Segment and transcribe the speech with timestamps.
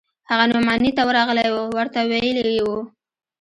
[0.29, 2.69] هغه نعماني ته ورغلى و ورته ويلي يې و.